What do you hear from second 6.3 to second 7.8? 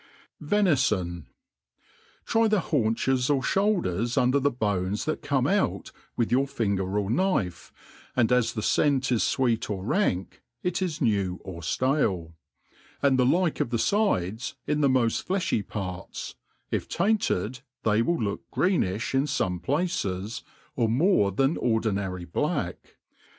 your finger or knife,